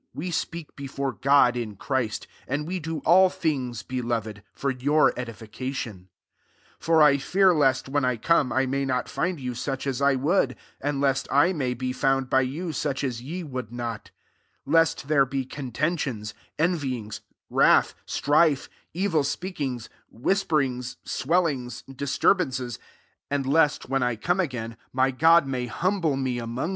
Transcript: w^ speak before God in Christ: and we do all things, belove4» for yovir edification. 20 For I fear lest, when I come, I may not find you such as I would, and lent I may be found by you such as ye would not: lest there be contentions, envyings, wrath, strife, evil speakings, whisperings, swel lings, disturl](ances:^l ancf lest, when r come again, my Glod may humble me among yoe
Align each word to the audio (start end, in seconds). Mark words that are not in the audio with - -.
w^ 0.17 0.33
speak 0.33 0.75
before 0.75 1.11
God 1.13 1.55
in 1.55 1.75
Christ: 1.75 2.25
and 2.47 2.65
we 2.65 2.79
do 2.79 3.03
all 3.05 3.29
things, 3.29 3.83
belove4» 3.83 4.41
for 4.51 4.73
yovir 4.73 5.13
edification. 5.15 5.93
20 6.79 6.79
For 6.79 7.03
I 7.03 7.19
fear 7.19 7.53
lest, 7.53 7.87
when 7.87 8.03
I 8.03 8.17
come, 8.17 8.51
I 8.51 8.65
may 8.65 8.83
not 8.83 9.07
find 9.07 9.39
you 9.39 9.53
such 9.53 9.85
as 9.85 10.01
I 10.01 10.15
would, 10.15 10.55
and 10.81 10.99
lent 11.01 11.27
I 11.31 11.53
may 11.53 11.75
be 11.75 11.93
found 11.93 12.31
by 12.31 12.41
you 12.41 12.71
such 12.73 13.03
as 13.03 13.21
ye 13.21 13.43
would 13.43 13.71
not: 13.71 14.09
lest 14.65 15.07
there 15.07 15.23
be 15.27 15.45
contentions, 15.45 16.33
envyings, 16.57 17.21
wrath, 17.51 17.93
strife, 18.07 18.69
evil 18.95 19.23
speakings, 19.23 19.87
whisperings, 20.09 20.97
swel 21.05 21.43
lings, 21.43 21.83
disturl](ances:^l 21.87 22.79
ancf 23.29 23.45
lest, 23.45 23.87
when 23.87 24.01
r 24.01 24.15
come 24.15 24.39
again, 24.39 24.77
my 24.91 25.11
Glod 25.11 25.45
may 25.45 25.67
humble 25.67 26.15
me 26.17 26.39
among 26.39 26.69
yoe 26.69 26.69